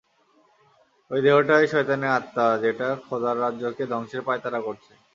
অই 1.11 1.19
দেহটাই 1.23 1.65
শয়তানের 1.71 2.15
আত্মা 2.17 2.45
যেটা 2.63 2.87
খোদার 3.05 3.35
রাজ্যকে 3.39 3.83
ধ্বংসের 3.91 4.21
পাঁয়তারা 4.27 4.59
করছে! 4.61 4.91